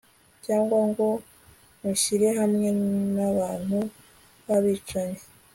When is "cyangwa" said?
0.45-0.79